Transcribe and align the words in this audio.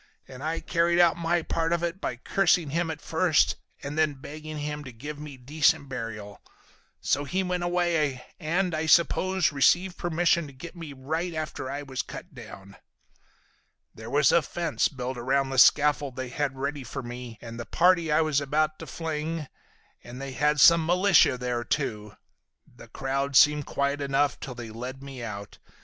And 0.27 0.41
I 0.43 0.61
carried 0.61 0.99
out 0.99 1.15
my 1.15 1.43
part 1.43 1.71
of 1.71 1.83
it 1.83 2.01
by 2.01 2.15
cursing 2.15 2.71
him 2.71 2.89
at 2.89 2.99
first 3.03 3.57
and 3.83 3.99
then 3.99 4.15
begging 4.15 4.57
him 4.57 4.83
to 4.83 4.91
give 4.91 5.19
me 5.19 5.37
decent 5.37 5.89
burial. 5.89 6.41
So 7.01 7.23
he 7.23 7.43
went 7.43 7.61
away, 7.61 8.25
and, 8.39 8.73
I 8.73 8.87
suppose, 8.87 9.51
received 9.51 9.99
permission 9.99 10.47
to 10.47 10.53
get 10.53 10.75
me 10.75 10.91
right 10.91 11.35
after 11.35 11.69
I 11.69 11.83
was 11.83 12.01
cut 12.01 12.33
down. 12.33 12.77
"There 13.93 14.09
was 14.09 14.31
a 14.31 14.41
fence 14.41 14.87
built 14.87 15.19
around 15.19 15.51
the 15.51 15.59
scaffold 15.59 16.15
they 16.15 16.29
had 16.29 16.57
ready 16.57 16.83
for 16.83 17.03
me 17.03 17.37
and 17.39 17.59
the 17.59 17.65
party 17.67 18.11
I 18.11 18.21
was 18.21 18.41
about 18.41 18.79
to 18.79 18.87
fling, 18.87 19.47
and 20.03 20.19
they 20.19 20.31
had 20.31 20.59
some 20.59 20.83
militia 20.83 21.37
there, 21.37 21.63
too. 21.63 22.17
The 22.65 22.87
crowd 22.87 23.35
seemed 23.35 23.67
quiet 23.67 24.01
enough 24.01 24.39
till 24.39 24.55
they 24.55 24.71
led 24.71 25.03
me 25.03 25.21
out. 25.21 25.59